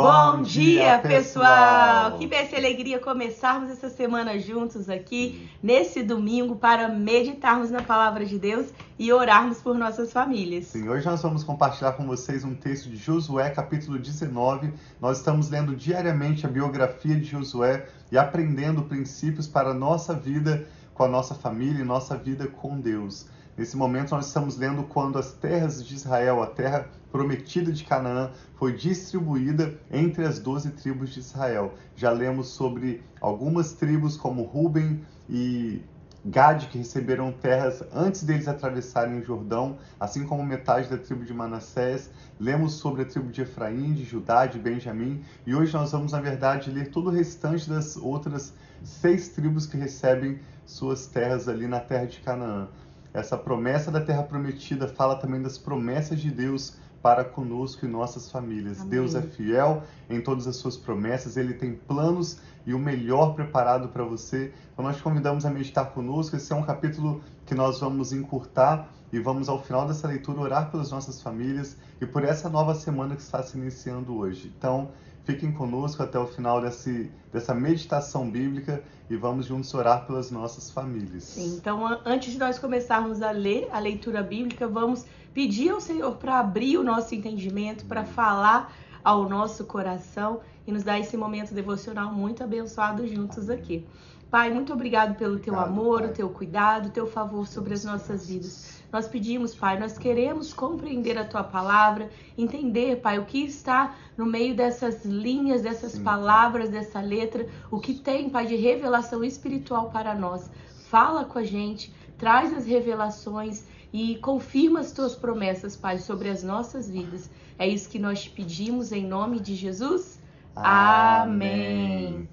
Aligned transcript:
Bom 0.00 0.42
dia, 0.42 1.00
pessoal! 1.00 2.16
Que 2.18 2.24
bessa 2.24 2.54
alegria 2.54 3.00
começarmos 3.00 3.68
essa 3.68 3.90
semana 3.90 4.38
juntos 4.38 4.88
aqui, 4.88 5.50
nesse 5.60 6.04
domingo, 6.04 6.54
para 6.54 6.88
meditarmos 6.88 7.68
na 7.68 7.82
palavra 7.82 8.24
de 8.24 8.38
Deus 8.38 8.68
e 8.96 9.12
orarmos 9.12 9.58
por 9.58 9.76
nossas 9.76 10.12
famílias. 10.12 10.66
Sim, 10.66 10.88
hoje 10.88 11.04
nós 11.04 11.20
vamos 11.20 11.42
compartilhar 11.42 11.94
com 11.94 12.06
vocês 12.06 12.44
um 12.44 12.54
texto 12.54 12.88
de 12.88 12.96
Josué, 12.96 13.50
capítulo 13.50 13.98
19. 13.98 14.72
Nós 15.00 15.18
estamos 15.18 15.50
lendo 15.50 15.74
diariamente 15.74 16.46
a 16.46 16.48
biografia 16.48 17.16
de 17.16 17.24
Josué 17.24 17.88
e 18.12 18.16
aprendendo 18.16 18.84
princípios 18.84 19.48
para 19.48 19.70
a 19.70 19.74
nossa 19.74 20.14
vida 20.14 20.64
com 20.94 21.02
a 21.02 21.08
nossa 21.08 21.34
família 21.34 21.82
e 21.82 21.84
nossa 21.84 22.16
vida 22.16 22.46
com 22.46 22.78
Deus. 22.78 23.26
Nesse 23.56 23.76
momento, 23.76 24.12
nós 24.12 24.28
estamos 24.28 24.56
lendo 24.56 24.84
quando 24.84 25.18
as 25.18 25.32
terras 25.32 25.84
de 25.84 25.92
Israel, 25.92 26.40
a 26.40 26.46
terra 26.46 26.88
prometida 27.10 27.72
de 27.72 27.84
Canaã, 27.84 28.30
foi 28.56 28.72
distribuída 28.72 29.74
entre 29.90 30.24
as 30.24 30.38
doze 30.38 30.70
tribos 30.70 31.10
de 31.10 31.20
Israel. 31.20 31.74
Já 31.96 32.10
lemos 32.10 32.48
sobre 32.48 33.02
algumas 33.20 33.72
tribos, 33.72 34.16
como 34.16 34.42
Ruben 34.42 35.04
e 35.28 35.82
Gad, 36.24 36.66
que 36.66 36.78
receberam 36.78 37.32
terras 37.32 37.82
antes 37.92 38.22
deles 38.22 38.48
atravessarem 38.48 39.18
o 39.18 39.24
Jordão, 39.24 39.78
assim 39.98 40.26
como 40.26 40.44
metade 40.44 40.90
da 40.90 40.98
tribo 40.98 41.24
de 41.24 41.32
Manassés. 41.32 42.10
Lemos 42.38 42.74
sobre 42.74 43.02
a 43.02 43.04
tribo 43.04 43.30
de 43.30 43.42
Efraim, 43.42 43.94
de 43.94 44.04
Judá, 44.04 44.44
de 44.44 44.58
Benjamim. 44.58 45.22
E 45.46 45.54
hoje 45.54 45.72
nós 45.72 45.92
vamos, 45.92 46.12
na 46.12 46.20
verdade, 46.20 46.70
ler 46.70 46.90
todo 46.90 47.06
o 47.06 47.12
restante 47.12 47.68
das 47.68 47.96
outras 47.96 48.52
seis 48.82 49.28
tribos 49.28 49.64
que 49.66 49.76
recebem 49.76 50.40
suas 50.66 51.06
terras 51.06 51.48
ali 51.48 51.66
na 51.66 51.80
terra 51.80 52.04
de 52.04 52.20
Canaã. 52.20 52.68
Essa 53.14 53.38
promessa 53.38 53.90
da 53.90 54.00
terra 54.00 54.22
prometida 54.22 54.86
fala 54.86 55.16
também 55.16 55.40
das 55.40 55.56
promessas 55.56 56.20
de 56.20 56.30
Deus 56.30 56.76
para 57.02 57.24
conosco 57.24 57.84
e 57.84 57.88
nossas 57.88 58.30
famílias. 58.30 58.80
Amém. 58.80 58.90
Deus 58.90 59.14
é 59.14 59.22
fiel 59.22 59.82
em 60.08 60.20
todas 60.20 60.46
as 60.46 60.56
suas 60.56 60.76
promessas, 60.76 61.36
ele 61.36 61.54
tem 61.54 61.74
planos 61.74 62.38
e 62.66 62.74
o 62.74 62.78
melhor 62.78 63.34
preparado 63.34 63.88
para 63.88 64.04
você. 64.04 64.52
Então 64.72 64.84
nós 64.84 64.96
te 64.96 65.02
convidamos 65.02 65.46
a 65.46 65.50
meditar 65.50 65.92
conosco. 65.92 66.36
Esse 66.36 66.52
é 66.52 66.56
um 66.56 66.62
capítulo 66.62 67.22
que 67.46 67.54
nós 67.54 67.80
vamos 67.80 68.12
encurtar 68.12 68.88
e 69.12 69.18
vamos 69.18 69.48
ao 69.48 69.62
final 69.62 69.86
dessa 69.86 70.06
leitura 70.06 70.40
orar 70.40 70.70
pelas 70.70 70.90
nossas 70.90 71.22
famílias 71.22 71.76
e 72.00 72.06
por 72.06 72.24
essa 72.24 72.48
nova 72.48 72.74
semana 72.74 73.16
que 73.16 73.22
está 73.22 73.42
se 73.42 73.56
iniciando 73.56 74.16
hoje. 74.16 74.52
Então, 74.56 74.90
Fiquem 75.28 75.52
conosco 75.52 76.02
até 76.02 76.18
o 76.18 76.26
final 76.26 76.58
desse, 76.58 77.12
dessa 77.30 77.54
meditação 77.54 78.30
bíblica 78.30 78.82
e 79.10 79.14
vamos 79.14 79.44
juntos 79.44 79.74
orar 79.74 80.06
pelas 80.06 80.30
nossas 80.30 80.70
famílias. 80.70 81.24
Sim, 81.24 81.56
então 81.56 81.86
antes 82.06 82.32
de 82.32 82.38
nós 82.38 82.58
começarmos 82.58 83.20
a 83.20 83.30
ler 83.30 83.68
a 83.70 83.78
leitura 83.78 84.22
bíblica, 84.22 84.66
vamos 84.66 85.04
pedir 85.32 85.70
ao 85.70 85.80
Senhor 85.80 86.16
para 86.16 86.38
abrir 86.38 86.78
o 86.78 86.84
nosso 86.84 87.14
entendimento, 87.14 87.84
para 87.84 88.04
falar 88.04 88.72
ao 89.04 89.28
nosso 89.28 89.64
coração 89.64 90.40
e 90.66 90.72
nos 90.72 90.82
dar 90.82 90.98
esse 90.98 91.16
momento 91.16 91.54
devocional 91.54 92.12
muito 92.12 92.42
abençoado 92.44 93.06
juntos 93.06 93.48
aqui. 93.48 93.86
Pai, 94.30 94.52
muito 94.52 94.74
obrigado 94.74 95.16
pelo 95.16 95.38
teu 95.38 95.54
obrigado, 95.54 95.80
amor, 95.80 96.00
pai. 96.00 96.10
o 96.10 96.12
teu 96.12 96.28
cuidado, 96.28 96.86
o 96.88 96.90
teu 96.90 97.06
favor 97.06 97.46
sobre 97.46 97.72
as 97.72 97.84
nossas 97.84 98.28
vidas. 98.28 98.78
Nós 98.92 99.08
pedimos, 99.08 99.54
Pai, 99.54 99.78
nós 99.78 99.96
queremos 99.96 100.52
compreender 100.52 101.16
a 101.18 101.24
tua 101.24 101.44
palavra, 101.44 102.10
entender, 102.36 103.00
Pai, 103.00 103.18
o 103.18 103.24
que 103.24 103.44
está 103.44 103.94
no 104.16 104.26
meio 104.26 104.54
dessas 104.54 105.04
linhas, 105.04 105.62
dessas 105.62 105.92
Sim. 105.92 106.02
palavras, 106.02 106.68
dessa 106.70 107.00
letra, 107.00 107.46
o 107.70 107.78
que 107.78 107.94
tem, 107.94 108.28
Pai, 108.28 108.46
de 108.46 108.56
revelação 108.56 109.24
espiritual 109.24 109.90
para 109.90 110.14
nós. 110.14 110.50
Fala 110.90 111.24
com 111.24 111.38
a 111.38 111.44
gente, 111.44 111.92
traz 112.16 112.52
as 112.54 112.66
revelações 112.66 113.64
e 113.92 114.16
confirma 114.16 114.80
as 114.80 114.92
tuas 114.92 115.14
promessas, 115.14 115.76
Pai, 115.76 115.98
sobre 115.98 116.28
as 116.28 116.42
nossas 116.42 116.90
vidas. 116.90 117.30
É 117.58 117.66
isso 117.66 117.88
que 117.88 117.98
nós 117.98 118.22
te 118.22 118.30
pedimos 118.30 118.92
em 118.92 119.06
nome 119.06 119.40
de 119.40 119.54
Jesus. 119.54 120.18
Amém. 120.54 122.16
Amém. 122.16 122.28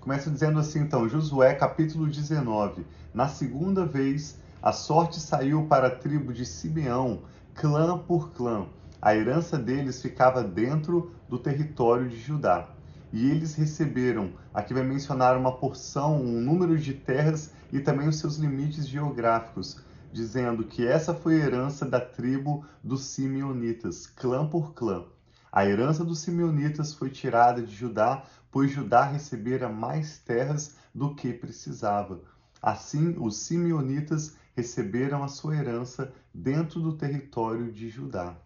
Começa 0.00 0.30
dizendo 0.30 0.58
assim, 0.58 0.80
então, 0.80 1.08
Josué, 1.08 1.54
capítulo 1.54 2.06
19. 2.06 2.86
Na 3.12 3.28
segunda 3.28 3.84
vez 3.84 4.38
a 4.62 4.72
sorte 4.72 5.18
saiu 5.18 5.64
para 5.64 5.86
a 5.86 5.90
tribo 5.90 6.34
de 6.34 6.44
Simeão, 6.44 7.20
clã 7.54 7.98
por 7.98 8.30
clã. 8.32 8.66
A 9.00 9.16
herança 9.16 9.58
deles 9.58 10.02
ficava 10.02 10.44
dentro 10.44 11.12
do 11.30 11.38
território 11.38 12.08
de 12.08 12.18
Judá. 12.20 12.68
E 13.10 13.30
eles 13.30 13.54
receberam, 13.54 14.32
aqui 14.52 14.74
vai 14.74 14.82
mencionar 14.82 15.36
uma 15.36 15.52
porção, 15.52 16.20
um 16.20 16.40
número 16.40 16.78
de 16.78 16.92
terras 16.92 17.52
e 17.72 17.80
também 17.80 18.06
os 18.06 18.16
seus 18.18 18.36
limites 18.36 18.86
geográficos, 18.86 19.80
dizendo 20.12 20.64
que 20.64 20.86
essa 20.86 21.14
foi 21.14 21.40
a 21.40 21.44
herança 21.44 21.84
da 21.84 22.00
tribo 22.00 22.64
dos 22.82 23.04
Simeonitas, 23.04 24.06
clã 24.06 24.46
por 24.46 24.74
clã. 24.74 25.04
A 25.52 25.66
herança 25.66 26.04
dos 26.04 26.20
Simeonitas 26.20 26.92
foi 26.92 27.10
tirada 27.10 27.62
de 27.62 27.74
Judá, 27.74 28.24
pois 28.50 28.70
Judá 28.70 29.04
recebera 29.04 29.68
mais 29.68 30.18
terras 30.18 30.76
do 30.94 31.14
que 31.14 31.32
precisava. 31.32 32.20
Assim, 32.62 33.16
os 33.18 33.36
Simeonitas 33.36 34.36
receberam 34.54 35.22
a 35.24 35.28
sua 35.28 35.56
herança 35.56 36.12
dentro 36.34 36.80
do 36.80 36.92
território 36.92 37.72
de 37.72 37.88
Judá. 37.88 38.36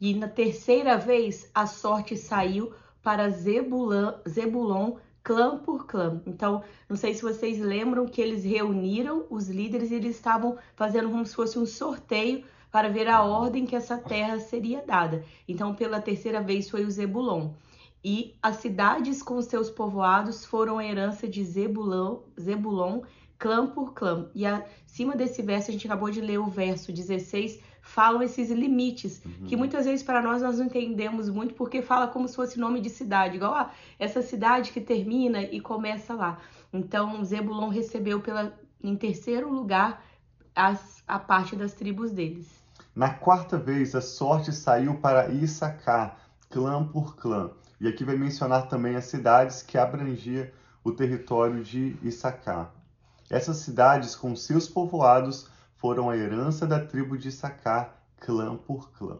E 0.00 0.14
na 0.14 0.28
terceira 0.28 0.98
vez 0.98 1.48
a 1.54 1.66
sorte 1.66 2.16
saiu 2.16 2.72
para 3.02 3.30
Zebulon, 3.30 4.14
Zebulon 4.28 4.96
clã 5.22 5.58
por 5.58 5.86
clã. 5.86 6.20
Então, 6.26 6.62
não 6.88 6.96
sei 6.96 7.14
se 7.14 7.22
vocês 7.22 7.58
lembram 7.58 8.06
que 8.06 8.20
eles 8.20 8.44
reuniram 8.44 9.24
os 9.30 9.48
líderes 9.48 9.90
e 9.90 9.94
eles 9.94 10.16
estavam 10.16 10.58
fazendo 10.74 11.10
como 11.10 11.24
se 11.24 11.34
fosse 11.34 11.58
um 11.58 11.66
sorteio 11.66 12.44
para 12.70 12.88
ver 12.88 13.08
a 13.08 13.22
ordem 13.22 13.66
que 13.66 13.76
essa 13.76 13.98
terra 13.98 14.40
seria 14.40 14.82
dada. 14.84 15.24
Então, 15.46 15.74
pela 15.74 16.00
terceira 16.00 16.40
vez 16.40 16.68
foi 16.68 16.84
o 16.84 16.90
Zebulon. 16.90 17.50
E 18.04 18.34
as 18.42 18.56
cidades 18.56 19.22
com 19.22 19.40
seus 19.40 19.70
povoados 19.70 20.44
foram 20.44 20.78
a 20.78 20.84
herança 20.84 21.28
de 21.28 21.44
Zebulon, 21.44 22.20
Zebulon 22.40 23.02
clã 23.38 23.66
por 23.66 23.92
clã. 23.92 24.30
E 24.34 24.46
acima 24.46 25.16
desse 25.16 25.42
verso, 25.42 25.70
a 25.70 25.72
gente 25.72 25.86
acabou 25.86 26.10
de 26.10 26.20
ler 26.20 26.38
o 26.38 26.46
verso 26.46 26.92
16, 26.92 27.60
falam 27.82 28.22
esses 28.22 28.48
limites, 28.48 29.20
uhum. 29.24 29.46
que 29.46 29.56
muitas 29.56 29.84
vezes 29.84 30.02
para 30.02 30.22
nós 30.22 30.40
nós 30.40 30.58
não 30.58 30.66
entendemos 30.66 31.28
muito, 31.28 31.52
porque 31.54 31.82
fala 31.82 32.06
como 32.06 32.28
se 32.28 32.36
fosse 32.36 32.58
nome 32.58 32.80
de 32.80 32.88
cidade, 32.88 33.36
igual 33.36 33.52
ah, 33.54 33.70
essa 33.98 34.22
cidade 34.22 34.70
que 34.70 34.80
termina 34.80 35.42
e 35.42 35.60
começa 35.60 36.14
lá. 36.14 36.38
Então, 36.72 37.22
Zebulon 37.24 37.68
recebeu 37.68 38.20
pela, 38.20 38.54
em 38.82 38.96
terceiro 38.96 39.52
lugar 39.52 40.02
as, 40.54 41.02
a 41.06 41.18
parte 41.18 41.56
das 41.56 41.74
tribos 41.74 42.12
deles. 42.12 42.48
Na 42.94 43.10
quarta 43.10 43.58
vez, 43.58 43.94
a 43.94 44.00
sorte 44.00 44.52
saiu 44.52 44.94
para 44.94 45.28
Issacar, 45.28 46.18
clã 46.48 46.86
por 46.86 47.16
clã. 47.16 47.50
E 47.80 47.88
aqui 47.88 48.04
vai 48.04 48.16
mencionar 48.16 48.68
também 48.68 48.94
as 48.94 49.06
cidades 49.06 49.60
que 49.60 49.76
abrangia 49.76 50.52
o 50.84 50.92
território 50.92 51.64
de 51.64 51.96
Issacar. 52.02 52.72
Essas 53.28 53.56
cidades, 53.56 54.14
com 54.14 54.36
seus 54.36 54.68
povoados, 54.68 55.48
foram 55.82 56.08
a 56.08 56.16
herança 56.16 56.64
da 56.64 56.78
tribo 56.78 57.18
de 57.18 57.32
Sacar, 57.32 58.06
clã 58.20 58.56
por 58.56 58.92
clã. 58.92 59.18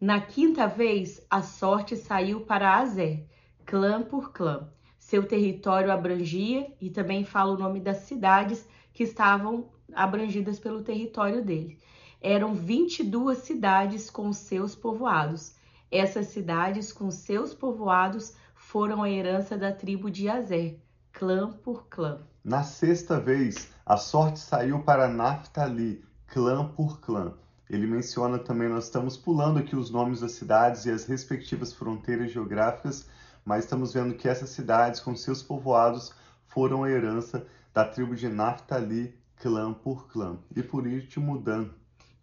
Na 0.00 0.20
quinta 0.20 0.68
vez, 0.68 1.20
a 1.28 1.42
sorte 1.42 1.96
saiu 1.96 2.42
para 2.42 2.76
Azer, 2.76 3.26
clã 3.66 4.00
por 4.00 4.32
clã. 4.32 4.70
Seu 4.96 5.26
território 5.26 5.90
abrangia, 5.90 6.72
e 6.80 6.88
também 6.88 7.24
fala 7.24 7.52
o 7.52 7.58
nome 7.58 7.80
das 7.80 7.96
cidades 8.02 8.64
que 8.92 9.02
estavam 9.02 9.70
abrangidas 9.92 10.60
pelo 10.60 10.84
território 10.84 11.44
dele. 11.44 11.80
Eram 12.20 12.54
22 12.54 13.38
cidades 13.38 14.08
com 14.08 14.32
seus 14.32 14.76
povoados. 14.76 15.56
Essas 15.90 16.28
cidades 16.28 16.92
com 16.92 17.10
seus 17.10 17.52
povoados 17.52 18.36
foram 18.54 19.02
a 19.02 19.10
herança 19.10 19.58
da 19.58 19.72
tribo 19.72 20.12
de 20.12 20.28
Azer, 20.28 20.78
clã 21.10 21.50
por 21.50 21.88
clã. 21.88 22.20
Na 22.48 22.62
sexta 22.62 23.20
vez, 23.20 23.68
a 23.84 23.98
sorte 23.98 24.38
saiu 24.38 24.82
para 24.82 25.06
Naphtali, 25.06 26.02
clã 26.28 26.66
por 26.66 26.98
clã. 26.98 27.34
Ele 27.68 27.86
menciona 27.86 28.38
também, 28.38 28.70
nós 28.70 28.84
estamos 28.84 29.18
pulando 29.18 29.58
aqui 29.58 29.76
os 29.76 29.90
nomes 29.90 30.20
das 30.20 30.32
cidades 30.32 30.86
e 30.86 30.90
as 30.90 31.04
respectivas 31.04 31.74
fronteiras 31.74 32.32
geográficas, 32.32 33.06
mas 33.44 33.64
estamos 33.64 33.92
vendo 33.92 34.14
que 34.14 34.26
essas 34.26 34.48
cidades, 34.48 34.98
com 34.98 35.14
seus 35.14 35.42
povoados, 35.42 36.14
foram 36.46 36.84
a 36.84 36.90
herança 36.90 37.46
da 37.74 37.84
tribo 37.84 38.16
de 38.16 38.30
Naphtali, 38.30 39.14
clã 39.36 39.74
por 39.74 40.08
clã. 40.08 40.38
E 40.56 40.62
por 40.62 40.86
último, 40.86 41.38
Dan. 41.38 41.68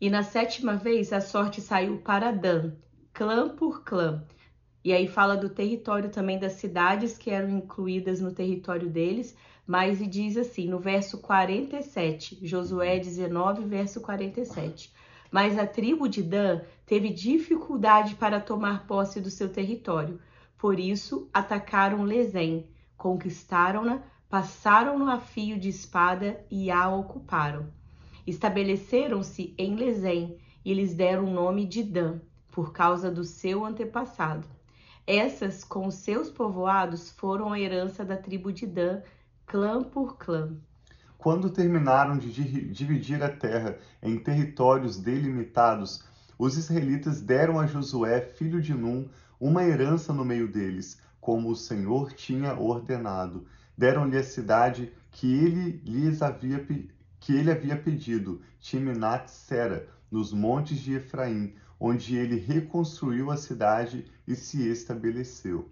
E 0.01 0.09
na 0.09 0.23
sétima 0.23 0.75
vez, 0.75 1.13
a 1.13 1.21
sorte 1.21 1.61
saiu 1.61 1.99
para 1.99 2.31
Dan, 2.31 2.71
clã 3.13 3.47
por 3.47 3.83
clã. 3.83 4.23
E 4.83 4.91
aí 4.91 5.07
fala 5.07 5.37
do 5.37 5.49
território 5.49 6.09
também 6.09 6.39
das 6.39 6.53
cidades 6.53 7.15
que 7.15 7.29
eram 7.29 7.49
incluídas 7.49 8.21
no 8.21 8.31
território 8.31 8.89
deles, 8.89 9.35
mas 9.65 9.99
e 9.99 10.07
diz 10.07 10.37
assim, 10.37 10.67
no 10.67 10.79
verso 10.79 11.17
47, 11.17 12.39
Josué 12.41 12.99
19, 12.99 13.65
verso 13.65 13.99
47. 14.01 14.93
Mas 15.31 15.57
a 15.57 15.65
tribo 15.65 16.07
de 16.07 16.21
Dan 16.21 16.61
teve 16.85 17.09
dificuldade 17.09 18.15
para 18.15 18.39
tomar 18.39 18.85
posse 18.85 19.19
do 19.19 19.29
seu 19.29 19.49
território. 19.49 20.19
Por 20.57 20.79
isso, 20.79 21.27
atacaram 21.33 22.03
Lezém, 22.03 22.69
conquistaram-na, 22.95 24.03
passaram-no 24.29 25.09
a 25.09 25.19
fio 25.19 25.59
de 25.59 25.69
espada 25.69 26.45
e 26.49 26.69
a 26.69 26.87
ocuparam. 26.87 27.67
Estabeleceram-se 28.25 29.53
em 29.57 29.75
Lezém 29.75 30.37
e 30.63 30.73
lhes 30.73 30.93
deram 30.93 31.25
o 31.25 31.33
nome 31.33 31.65
de 31.65 31.83
Dan, 31.83 32.19
por 32.51 32.71
causa 32.71 33.11
do 33.11 33.23
seu 33.23 33.65
antepassado. 33.65 34.47
Essas, 35.05 35.63
com 35.63 35.91
seus 35.91 36.31
povoados, 36.31 37.11
foram 37.11 37.53
a 37.53 37.59
herança 37.59 38.03
da 38.03 38.17
tribo 38.17 38.51
de 38.51 38.65
Dan, 38.65 39.01
clã 39.45 39.83
por 39.83 40.17
clã. 40.17 40.55
Quando 41.17 41.49
terminaram 41.49 42.17
de 42.17 42.31
dividir 42.71 43.23
a 43.23 43.29
terra 43.29 43.77
em 44.01 44.17
territórios 44.17 44.97
delimitados, 44.97 46.03
os 46.37 46.57
israelitas 46.57 47.21
deram 47.21 47.59
a 47.59 47.67
Josué, 47.67 48.21
filho 48.21 48.61
de 48.61 48.73
Num, 48.73 49.07
uma 49.39 49.63
herança 49.63 50.11
no 50.11 50.25
meio 50.25 50.51
deles, 50.51 50.99
como 51.21 51.49
o 51.49 51.55
Senhor 51.55 52.11
tinha 52.13 52.59
ordenado. 52.59 53.45
Deram-lhe 53.77 54.17
a 54.17 54.23
cidade 54.23 54.91
que 55.11 55.31
ele 55.31 55.81
lhes 55.85 56.21
havia 56.21 56.65
que 57.19 57.33
ele 57.33 57.49
havia 57.49 57.75
pedido, 57.75 58.41
Timnat 58.59 59.29
Sera, 59.29 59.87
nos 60.11 60.31
montes 60.31 60.79
de 60.79 60.93
Efraim, 60.93 61.55
onde 61.79 62.15
ele 62.15 62.37
reconstruiu 62.37 63.31
a 63.31 63.37
cidade 63.37 64.05
e 64.27 64.35
se 64.35 64.67
estabeleceu. 64.69 65.69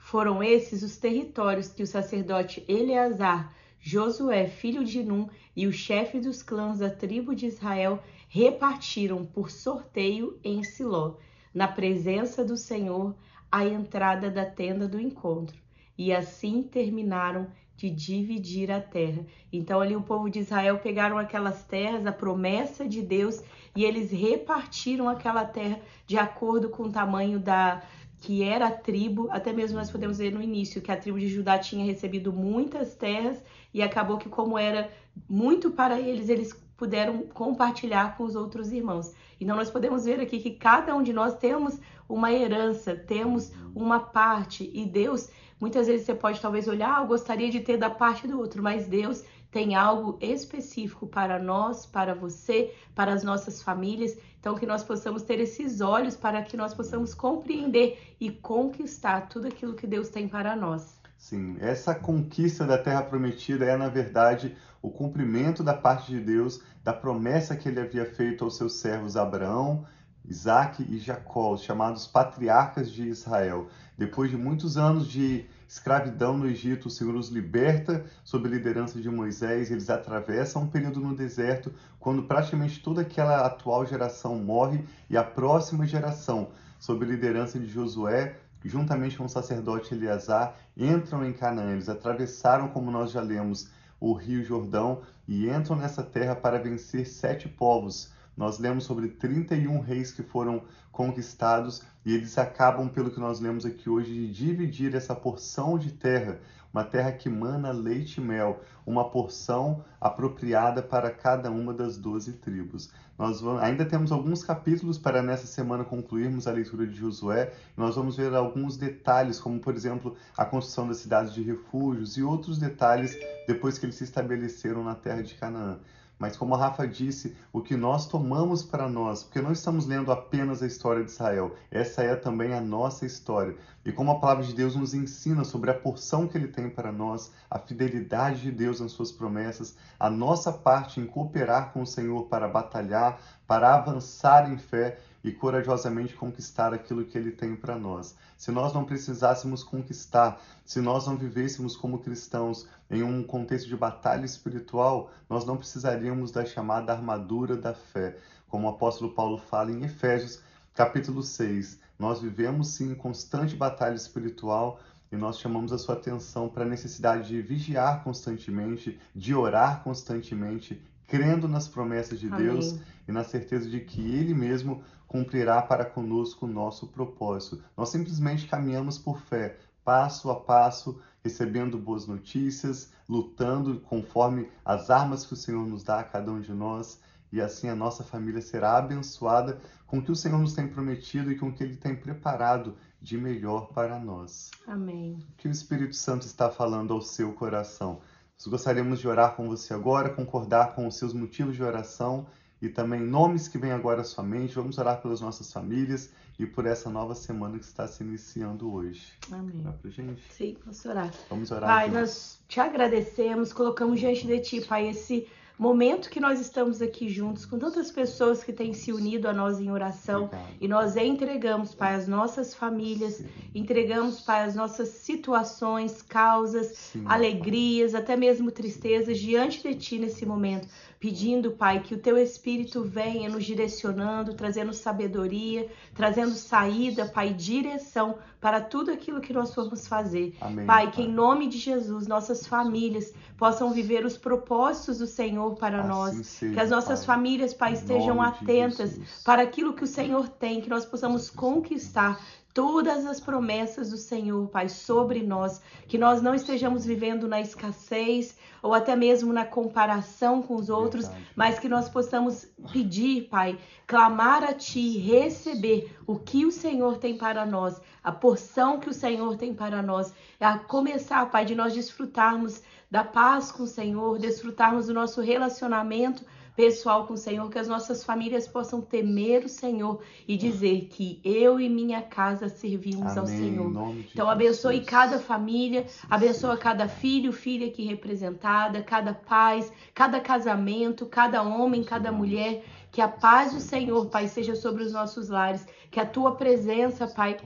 Foram 0.00 0.42
esses 0.42 0.82
os 0.82 0.96
territórios 0.96 1.68
que 1.68 1.84
o 1.84 1.86
sacerdote 1.86 2.64
Eleazar, 2.66 3.54
Josué, 3.78 4.48
filho 4.48 4.84
de 4.84 5.04
Num, 5.04 5.28
e 5.54 5.66
o 5.66 5.72
chefe 5.72 6.18
dos 6.18 6.42
clãs 6.42 6.80
da 6.80 6.90
tribo 6.90 7.34
de 7.34 7.46
Israel 7.46 8.02
repartiram 8.28 9.24
por 9.24 9.50
sorteio 9.50 10.38
em 10.42 10.64
Siló, 10.64 11.14
na 11.54 11.68
presença 11.68 12.44
do 12.44 12.56
Senhor, 12.56 13.14
à 13.52 13.64
entrada 13.64 14.30
da 14.30 14.44
tenda 14.44 14.88
do 14.88 14.98
encontro. 14.98 15.56
E 15.96 16.12
assim 16.12 16.62
terminaram 16.62 17.48
de 17.76 17.88
dividir 17.88 18.70
a 18.70 18.80
terra. 18.80 19.24
Então 19.52 19.80
ali 19.80 19.96
o 19.96 20.02
povo 20.02 20.28
de 20.28 20.40
Israel 20.40 20.78
pegaram 20.78 21.16
aquelas 21.16 21.64
terras, 21.64 22.04
a 22.04 22.12
promessa 22.12 22.86
de 22.86 23.00
Deus, 23.00 23.42
e 23.76 23.84
eles 23.84 24.10
repartiram 24.10 25.08
aquela 25.08 25.44
terra 25.44 25.80
de 26.06 26.18
acordo 26.18 26.68
com 26.68 26.84
o 26.84 26.92
tamanho 26.92 27.38
da 27.38 27.82
que 28.20 28.42
era 28.42 28.66
a 28.66 28.70
tribo, 28.70 29.28
até 29.30 29.52
mesmo 29.52 29.78
nós 29.78 29.90
podemos 29.90 30.18
ver 30.18 30.30
no 30.30 30.42
início 30.42 30.82
que 30.82 30.92
a 30.92 30.96
tribo 30.96 31.18
de 31.18 31.26
Judá 31.26 31.58
tinha 31.58 31.84
recebido 31.84 32.32
muitas 32.32 32.94
terras 32.94 33.42
e 33.72 33.82
acabou 33.82 34.18
que 34.18 34.28
como 34.28 34.58
era 34.58 34.90
muito 35.28 35.70
para 35.70 35.98
eles, 35.98 36.28
eles 36.28 36.52
puderam 36.76 37.22
compartilhar 37.32 38.16
com 38.16 38.24
os 38.24 38.36
outros 38.36 38.72
irmãos. 38.72 39.14
Então 39.40 39.56
nós 39.56 39.70
podemos 39.70 40.04
ver 40.04 40.20
aqui 40.20 40.38
que 40.38 40.50
cada 40.50 40.94
um 40.94 41.02
de 41.02 41.14
nós 41.14 41.34
temos 41.38 41.80
uma 42.06 42.30
herança, 42.30 42.94
temos 42.94 43.52
uma 43.74 43.98
parte 43.98 44.70
e 44.72 44.84
Deus, 44.84 45.30
muitas 45.58 45.86
vezes 45.86 46.04
você 46.04 46.14
pode 46.14 46.40
talvez 46.40 46.68
olhar, 46.68 46.98
ah, 46.98 47.02
eu 47.02 47.06
gostaria 47.06 47.50
de 47.50 47.60
ter 47.60 47.78
da 47.78 47.88
parte 47.88 48.28
do 48.28 48.38
outro, 48.38 48.62
mas 48.62 48.86
Deus 48.86 49.24
tem 49.50 49.74
algo 49.74 50.16
específico 50.20 51.06
para 51.06 51.38
nós, 51.38 51.84
para 51.84 52.14
você, 52.14 52.72
para 52.94 53.12
as 53.12 53.24
nossas 53.24 53.62
famílias. 53.62 54.16
Então 54.38 54.54
que 54.54 54.64
nós 54.64 54.82
possamos 54.82 55.22
ter 55.22 55.40
esses 55.40 55.80
olhos 55.80 56.16
para 56.16 56.42
que 56.42 56.56
nós 56.56 56.72
possamos 56.72 57.14
compreender 57.14 58.14
e 58.20 58.30
conquistar 58.30 59.28
tudo 59.28 59.48
aquilo 59.48 59.74
que 59.74 59.86
Deus 59.86 60.08
tem 60.08 60.28
para 60.28 60.54
nós. 60.54 60.98
Sim, 61.18 61.56
essa 61.60 61.94
conquista 61.94 62.64
da 62.64 62.78
terra 62.78 63.02
prometida 63.02 63.66
é, 63.66 63.76
na 63.76 63.88
verdade, 63.88 64.56
o 64.80 64.90
cumprimento 64.90 65.62
da 65.62 65.74
parte 65.74 66.10
de 66.10 66.20
Deus 66.20 66.62
da 66.82 66.94
promessa 66.94 67.54
que 67.54 67.68
ele 67.68 67.80
havia 67.80 68.06
feito 68.06 68.42
aos 68.42 68.56
seus 68.56 68.74
servos 68.74 69.16
Abraão, 69.16 69.84
Isaac 70.24 70.82
e 70.82 70.98
Jacó, 70.98 71.52
os 71.52 71.62
chamados 71.62 72.06
patriarcas 72.06 72.90
de 72.90 73.06
Israel. 73.08 73.68
Depois 73.98 74.30
de 74.30 74.36
muitos 74.36 74.78
anos 74.78 75.06
de 75.06 75.44
escravidão 75.70 76.36
no 76.36 76.48
Egito, 76.48 76.88
o 76.88 76.90
Senhor 76.90 77.14
os 77.14 77.28
liberta 77.28 78.04
sob 78.24 78.48
a 78.48 78.50
liderança 78.50 79.00
de 79.00 79.08
Moisés, 79.08 79.70
eles 79.70 79.88
atravessam 79.88 80.62
um 80.62 80.66
período 80.66 80.98
no 80.98 81.14
deserto, 81.14 81.72
quando 82.00 82.24
praticamente 82.24 82.82
toda 82.82 83.02
aquela 83.02 83.46
atual 83.46 83.86
geração 83.86 84.36
morre 84.36 84.84
e 85.08 85.16
a 85.16 85.22
próxima 85.22 85.86
geração, 85.86 86.48
sob 86.76 87.04
a 87.04 87.08
liderança 87.08 87.56
de 87.56 87.68
Josué, 87.68 88.36
juntamente 88.64 89.16
com 89.16 89.26
o 89.26 89.28
sacerdote 89.28 89.94
Eleazar, 89.94 90.56
entram 90.76 91.24
em 91.24 91.32
Canaã. 91.32 91.70
Eles 91.70 91.88
atravessaram, 91.88 92.66
como 92.66 92.90
nós 92.90 93.12
já 93.12 93.20
lemos, 93.20 93.68
o 94.00 94.12
Rio 94.12 94.42
Jordão 94.42 95.02
e 95.28 95.48
entram 95.48 95.76
nessa 95.76 96.02
terra 96.02 96.34
para 96.34 96.58
vencer 96.58 97.06
sete 97.06 97.48
povos. 97.48 98.12
Nós 98.36 98.58
lemos 98.58 98.84
sobre 98.84 99.08
31 99.08 99.80
reis 99.80 100.12
que 100.12 100.22
foram 100.22 100.62
conquistados 100.90 101.82
e 102.04 102.14
eles 102.14 102.38
acabam, 102.38 102.88
pelo 102.88 103.10
que 103.10 103.20
nós 103.20 103.40
lemos 103.40 103.66
aqui 103.66 103.88
hoje, 103.88 104.12
de 104.12 104.32
dividir 104.32 104.94
essa 104.94 105.14
porção 105.14 105.78
de 105.78 105.92
terra 105.92 106.38
uma 106.72 106.84
terra 106.84 107.12
que 107.12 107.28
mana 107.28 107.72
leite 107.72 108.18
e 108.18 108.20
mel, 108.20 108.60
uma 108.86 109.10
porção 109.10 109.84
apropriada 110.00 110.82
para 110.82 111.10
cada 111.10 111.50
uma 111.50 111.74
das 111.74 111.96
doze 111.96 112.34
tribos. 112.34 112.90
Nós 113.18 113.40
vamos, 113.40 113.62
ainda 113.62 113.84
temos 113.84 114.12
alguns 114.12 114.42
capítulos 114.42 114.96
para 114.96 115.22
nessa 115.22 115.46
semana 115.46 115.84
concluirmos 115.84 116.46
a 116.46 116.52
leitura 116.52 116.86
de 116.86 116.94
Josué. 116.94 117.52
Nós 117.76 117.96
vamos 117.96 118.16
ver 118.16 118.34
alguns 118.34 118.76
detalhes, 118.76 119.38
como 119.38 119.58
por 119.58 119.74
exemplo 119.74 120.16
a 120.36 120.44
construção 120.44 120.86
das 120.86 120.98
cidades 120.98 121.34
de 121.34 121.42
refúgios 121.42 122.16
e 122.16 122.22
outros 122.22 122.58
detalhes 122.58 123.16
depois 123.46 123.76
que 123.76 123.84
eles 123.84 123.96
se 123.96 124.04
estabeleceram 124.04 124.82
na 124.84 124.94
terra 124.94 125.22
de 125.22 125.34
Canaã. 125.34 125.78
Mas 126.20 126.36
como 126.36 126.54
a 126.54 126.58
Rafa 126.58 126.86
disse, 126.86 127.34
o 127.50 127.62
que 127.62 127.74
nós 127.74 128.06
tomamos 128.06 128.62
para 128.62 128.86
nós, 128.86 129.22
porque 129.22 129.40
não 129.40 129.52
estamos 129.52 129.86
lendo 129.86 130.12
apenas 130.12 130.62
a 130.62 130.66
história 130.66 131.02
de 131.02 131.10
Israel, 131.10 131.56
essa 131.70 132.02
é 132.02 132.14
também 132.14 132.52
a 132.52 132.60
nossa 132.60 133.06
história. 133.06 133.56
E 133.86 133.90
como 133.90 134.10
a 134.10 134.20
palavra 134.20 134.44
de 134.44 134.52
Deus 134.52 134.76
nos 134.76 134.92
ensina 134.92 135.44
sobre 135.44 135.70
a 135.70 135.74
porção 135.74 136.28
que 136.28 136.36
ele 136.36 136.48
tem 136.48 136.68
para 136.68 136.92
nós, 136.92 137.32
a 137.50 137.58
fidelidade 137.58 138.42
de 138.42 138.52
Deus 138.52 138.80
nas 138.80 138.92
suas 138.92 139.10
promessas, 139.10 139.74
a 139.98 140.10
nossa 140.10 140.52
parte 140.52 141.00
em 141.00 141.06
cooperar 141.06 141.72
com 141.72 141.80
o 141.80 141.86
Senhor 141.86 142.24
para 142.24 142.46
batalhar, 142.46 143.18
para 143.46 143.74
avançar 143.74 144.52
em 144.52 144.58
fé 144.58 144.98
e 145.22 145.30
corajosamente 145.32 146.14
conquistar 146.14 146.72
aquilo 146.72 147.04
que 147.04 147.16
ele 147.16 147.30
tem 147.30 147.54
para 147.54 147.78
nós. 147.78 148.14
Se 148.36 148.50
nós 148.50 148.72
não 148.72 148.84
precisássemos 148.84 149.62
conquistar, 149.62 150.40
se 150.64 150.80
nós 150.80 151.06
não 151.06 151.16
vivêssemos 151.16 151.76
como 151.76 151.98
cristãos 151.98 152.66
em 152.90 153.02
um 153.02 153.22
contexto 153.22 153.68
de 153.68 153.76
batalha 153.76 154.24
espiritual, 154.24 155.10
nós 155.28 155.44
não 155.44 155.56
precisaríamos 155.56 156.30
da 156.30 156.44
chamada 156.44 156.92
armadura 156.92 157.56
da 157.56 157.74
fé. 157.74 158.16
Como 158.48 158.66
o 158.66 158.70
apóstolo 158.70 159.12
Paulo 159.12 159.38
fala 159.38 159.70
em 159.70 159.84
Efésios, 159.84 160.40
capítulo 160.74 161.22
6, 161.22 161.78
nós 161.98 162.20
vivemos 162.20 162.68
sim 162.68 162.92
em 162.92 162.94
constante 162.94 163.54
batalha 163.54 163.94
espiritual 163.94 164.80
e 165.10 165.16
nós 165.16 165.38
chamamos 165.38 165.72
a 165.72 165.78
sua 165.78 165.94
atenção 165.94 166.48
para 166.48 166.64
a 166.64 166.68
necessidade 166.68 167.28
de 167.28 167.42
vigiar 167.42 168.04
constantemente, 168.04 168.98
de 169.14 169.34
orar 169.34 169.82
constantemente, 169.82 170.80
crendo 171.06 171.48
nas 171.48 171.66
promessas 171.66 172.20
de 172.20 172.28
Amém. 172.28 172.46
Deus 172.46 172.78
e 173.08 173.12
na 173.12 173.24
certeza 173.24 173.68
de 173.68 173.80
que 173.80 174.00
Ele 174.00 174.32
mesmo 174.32 174.82
cumprirá 175.08 175.60
para 175.60 175.84
conosco 175.84 176.46
o 176.46 176.48
nosso 176.48 176.86
propósito. 176.86 177.62
Nós 177.76 177.88
simplesmente 177.88 178.46
caminhamos 178.46 178.96
por 178.96 179.20
fé, 179.20 179.58
passo 179.84 180.30
a 180.30 180.38
passo, 180.38 181.00
recebendo 181.24 181.76
boas 181.76 182.06
notícias, 182.06 182.92
lutando 183.08 183.80
conforme 183.80 184.48
as 184.64 184.88
armas 184.88 185.26
que 185.26 185.32
o 185.32 185.36
Senhor 185.36 185.66
nos 185.66 185.82
dá 185.82 185.98
a 185.98 186.04
cada 186.04 186.30
um 186.30 186.40
de 186.40 186.52
nós, 186.52 187.00
e 187.32 187.40
assim 187.40 187.68
a 187.68 187.74
nossa 187.74 188.02
família 188.02 188.40
será 188.40 188.76
abençoada 188.76 189.60
com 189.86 189.98
o 189.98 190.02
que 190.02 190.12
o 190.12 190.16
Senhor 190.16 190.38
nos 190.38 190.54
tem 190.54 190.68
prometido 190.68 191.30
e 191.30 191.38
com 191.38 191.48
o 191.48 191.52
que 191.52 191.62
Ele 191.62 191.76
tem 191.76 191.94
preparado 191.94 192.76
de 193.00 193.16
melhor 193.16 193.68
para 193.72 193.98
nós. 193.98 194.50
Amém. 194.66 195.18
O 195.32 195.36
que 195.36 195.48
o 195.48 195.50
Espírito 195.50 195.96
Santo 195.96 196.26
está 196.26 196.50
falando 196.50 196.92
ao 196.92 197.00
seu 197.00 197.32
coração? 197.32 198.00
Nós 198.38 198.46
gostaríamos 198.46 199.00
de 199.00 199.08
orar 199.08 199.34
com 199.34 199.48
você 199.48 199.74
agora, 199.74 200.10
concordar 200.10 200.74
com 200.74 200.86
os 200.86 200.96
seus 200.96 201.12
motivos 201.12 201.56
de 201.56 201.62
oração 201.62 202.26
e 202.60 202.68
também 202.68 203.00
nomes 203.00 203.48
que 203.48 203.58
vêm 203.58 203.72
agora 203.72 204.02
à 204.02 204.04
sua 204.04 204.24
mente. 204.24 204.54
Vamos 204.54 204.78
orar 204.78 205.00
pelas 205.00 205.20
nossas 205.20 205.52
famílias 205.52 206.10
e 206.38 206.46
por 206.46 206.66
essa 206.66 206.88
nova 206.88 207.14
semana 207.14 207.58
que 207.58 207.64
está 207.64 207.86
se 207.86 208.02
iniciando 208.02 208.72
hoje. 208.72 209.12
Amém. 209.30 209.62
Vai 209.62 209.72
pra 209.72 209.90
gente? 209.90 210.22
Sim, 210.32 210.56
vamos 210.64 210.84
orar. 210.84 211.12
Vamos 211.28 211.50
orar. 211.50 211.68
Pai, 211.68 211.86
juntos. 211.86 212.00
nós 212.00 212.40
te 212.48 212.60
agradecemos, 212.60 213.52
colocamos 213.52 214.00
diante 214.00 214.26
de 214.26 214.40
Ti, 214.40 214.60
Pai, 214.62 214.88
esse 214.88 215.28
momento 215.60 216.08
que 216.08 216.18
nós 216.18 216.40
estamos 216.40 216.80
aqui 216.80 217.10
juntos, 217.10 217.44
com 217.44 217.58
tantas 217.58 217.90
pessoas 217.90 218.42
que 218.42 218.50
têm 218.50 218.72
se 218.72 218.94
unido 218.94 219.28
a 219.28 219.32
nós 219.32 219.60
em 219.60 219.70
oração, 219.70 220.24
Obrigado. 220.24 220.48
e 220.58 220.66
nós 220.66 220.96
entregamos, 220.96 221.74
Pai, 221.74 221.94
as 221.96 222.08
nossas 222.08 222.54
famílias, 222.54 223.16
Sim. 223.16 223.28
entregamos, 223.54 224.22
Pai, 224.22 224.42
as 224.44 224.54
nossas 224.54 224.88
situações, 224.88 226.00
causas, 226.00 226.68
Sim, 226.68 227.04
alegrias, 227.04 227.94
até 227.94 228.16
mesmo 228.16 228.50
tristezas 228.50 229.18
diante 229.18 229.62
de 229.62 229.74
Ti 229.74 229.98
nesse 229.98 230.24
momento 230.24 230.66
pedindo, 231.00 231.52
Pai, 231.52 231.80
que 231.80 231.94
o 231.94 231.98
teu 231.98 232.18
Espírito 232.18 232.84
venha 232.84 233.30
nos 233.30 233.42
direcionando, 233.42 234.34
trazendo 234.34 234.74
sabedoria, 234.74 235.66
trazendo 235.94 236.32
saída, 236.32 237.06
Pai, 237.06 237.32
direção 237.32 238.18
para 238.38 238.60
tudo 238.60 238.90
aquilo 238.90 239.20
que 239.20 239.32
nós 239.32 239.54
formos 239.54 239.86
fazer. 239.88 240.36
Amém, 240.40 240.66
pai, 240.66 240.84
pai, 240.84 240.92
que 240.92 241.02
em 241.02 241.10
nome 241.10 241.46
de 241.46 241.56
Jesus 241.58 242.06
nossas 242.06 242.46
famílias 242.46 243.14
possam 243.38 243.72
viver 243.72 244.04
os 244.04 244.18
propósitos 244.18 244.98
do 244.98 245.06
Senhor 245.06 245.56
para 245.56 245.80
assim 245.80 245.88
nós, 245.88 246.26
seja, 246.26 246.54
que 246.54 246.60
as 246.60 246.70
nossas 246.70 247.04
pai. 247.04 247.16
famílias, 247.16 247.54
Pai, 247.54 247.72
estejam 247.72 248.20
atentas 248.20 248.98
para 249.24 249.42
aquilo 249.42 249.72
que 249.72 249.84
o 249.84 249.86
Senhor 249.86 250.28
tem, 250.28 250.60
que 250.60 250.68
nós 250.68 250.84
possamos 250.84 251.30
conquistar 251.30 252.20
todas 252.52 253.06
as 253.06 253.20
promessas 253.20 253.90
do 253.90 253.96
Senhor, 253.96 254.48
Pai, 254.48 254.68
sobre 254.68 255.22
nós, 255.22 255.60
que 255.86 255.96
nós 255.96 256.20
não 256.20 256.34
estejamos 256.34 256.84
vivendo 256.84 257.28
na 257.28 257.40
escassez 257.40 258.36
ou 258.62 258.74
até 258.74 258.96
mesmo 258.96 259.32
na 259.32 259.44
comparação 259.44 260.42
com 260.42 260.56
os 260.56 260.68
outros, 260.68 261.06
Verdade. 261.06 261.30
mas 261.36 261.58
que 261.58 261.68
nós 261.68 261.88
possamos 261.88 262.46
pedir, 262.72 263.28
Pai, 263.28 263.58
clamar 263.86 264.42
a 264.42 264.52
Ti, 264.52 264.98
receber 264.98 265.96
o 266.06 266.18
que 266.18 266.44
o 266.44 266.50
Senhor 266.50 266.98
tem 266.98 267.16
para 267.16 267.46
nós, 267.46 267.80
a 268.02 268.12
porção 268.12 268.80
que 268.80 268.90
o 268.90 268.94
Senhor 268.94 269.36
tem 269.36 269.54
para 269.54 269.82
nós, 269.82 270.12
a 270.40 270.58
começar, 270.58 271.30
Pai, 271.30 271.44
de 271.44 271.54
nós 271.54 271.72
desfrutarmos 271.72 272.62
da 272.90 273.04
paz 273.04 273.52
com 273.52 273.62
o 273.62 273.68
Senhor, 273.68 274.18
desfrutarmos 274.18 274.88
do 274.88 274.94
nosso 274.94 275.20
relacionamento 275.20 276.24
pessoal 276.60 277.06
com 277.06 277.14
o 277.14 277.16
Senhor, 277.16 277.48
que 277.48 277.58
as 277.58 277.66
nossas 277.66 278.04
famílias 278.04 278.46
possam 278.46 278.82
temer 278.82 279.46
o 279.46 279.48
Senhor 279.48 280.02
e 280.28 280.36
dizer 280.36 280.88
que 280.90 281.18
eu 281.24 281.58
e 281.58 281.70
minha 281.70 282.02
casa 282.02 282.50
servimos 282.50 283.12
Amém, 283.12 283.18
ao 283.18 283.26
Senhor. 283.26 283.94
Então 284.12 284.28
abençoe 284.28 284.76
Jesus. 284.76 284.90
cada 284.90 285.18
família, 285.18 285.86
abençoa 286.10 286.58
cada 286.58 286.86
filho, 286.86 287.32
filha 287.32 287.66
aqui 287.66 287.86
representada, 287.86 288.82
cada 288.82 289.14
pai, 289.14 289.64
cada 289.94 290.20
casamento, 290.20 291.06
cada 291.06 291.42
homem, 291.42 291.82
cada 291.82 292.12
mulher. 292.12 292.62
Que 292.92 293.00
a 293.00 293.08
paz 293.08 293.54
do 293.54 293.60
Senhor, 293.60 294.06
Pai, 294.06 294.28
seja 294.28 294.54
sobre 294.54 294.82
os 294.82 294.92
nossos 294.92 295.28
lares. 295.30 295.66
Que 295.90 295.98
a 295.98 296.04
tua 296.04 296.34
presença, 296.34 297.06
Pai, 297.06 297.38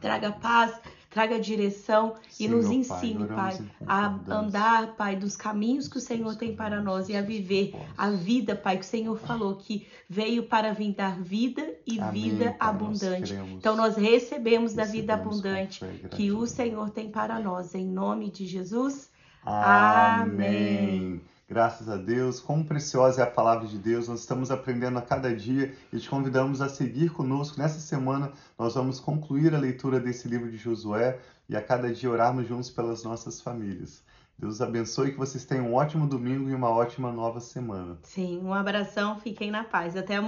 traga 0.00 0.30
paz, 0.30 0.80
traga 1.16 1.40
direção 1.40 2.16
e 2.38 2.46
nos 2.46 2.66
ensine, 2.66 3.26
Pai, 3.26 3.56
pai 3.56 3.66
a 3.86 4.18
andar, 4.28 4.96
Pai, 4.96 5.16
dos 5.16 5.34
caminhos 5.34 5.88
que 5.88 5.96
o 5.96 6.00
Senhor 6.00 6.36
tem 6.36 6.54
para 6.54 6.82
nós 6.82 7.08
e 7.08 7.16
a 7.16 7.22
viver 7.22 7.74
a 7.96 8.10
vida, 8.10 8.54
Pai, 8.54 8.76
que 8.76 8.84
o 8.84 8.86
Senhor 8.86 9.18
falou 9.18 9.56
que 9.56 9.86
veio 10.06 10.42
para 10.42 10.74
vir 10.74 10.92
dar 10.92 11.18
vida 11.18 11.74
e 11.86 11.98
Amém, 11.98 12.22
vida 12.22 12.44
pai, 12.52 12.68
abundante. 12.68 13.32
Nós 13.32 13.48
então 13.52 13.74
nós 13.74 13.96
recebemos, 13.96 14.26
recebemos 14.26 14.74
da 14.74 14.84
vida 14.84 15.14
abundante 15.14 15.80
que 16.10 16.30
o 16.30 16.46
Senhor 16.46 16.90
tem 16.90 17.10
para 17.10 17.40
nós, 17.40 17.74
em 17.74 17.86
nome 17.86 18.30
de 18.30 18.44
Jesus. 18.44 19.10
Amém. 19.42 20.34
Amém. 20.34 21.05
Graças 21.48 21.88
a 21.88 21.96
Deus, 21.96 22.40
quão 22.40 22.64
preciosa 22.64 23.20
é 23.20 23.24
a 23.24 23.30
palavra 23.30 23.68
de 23.68 23.78
Deus. 23.78 24.08
Nós 24.08 24.18
estamos 24.18 24.50
aprendendo 24.50 24.98
a 24.98 25.02
cada 25.02 25.32
dia 25.32 25.72
e 25.92 25.98
te 25.98 26.08
convidamos 26.08 26.60
a 26.60 26.68
seguir 26.68 27.10
conosco. 27.10 27.56
Nessa 27.56 27.78
semana, 27.78 28.32
nós 28.58 28.74
vamos 28.74 28.98
concluir 28.98 29.54
a 29.54 29.58
leitura 29.58 30.00
desse 30.00 30.26
livro 30.26 30.50
de 30.50 30.56
Josué 30.56 31.20
e 31.48 31.56
a 31.56 31.62
cada 31.62 31.92
dia 31.92 32.10
orarmos 32.10 32.48
juntos 32.48 32.68
pelas 32.68 33.04
nossas 33.04 33.40
famílias. 33.40 34.02
Deus 34.36 34.60
abençoe 34.60 35.12
que 35.12 35.16
vocês 35.18 35.44
tenham 35.44 35.68
um 35.68 35.74
ótimo 35.74 36.06
domingo 36.08 36.50
e 36.50 36.54
uma 36.54 36.68
ótima 36.68 37.12
nova 37.12 37.40
semana. 37.40 37.96
Sim, 38.02 38.40
um 38.42 38.52
abração, 38.52 39.18
fiquem 39.20 39.50
na 39.50 39.62
paz. 39.62 39.96
Até 39.96 40.16
amanhã. 40.16 40.24